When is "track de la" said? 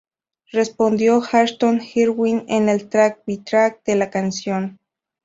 3.37-4.09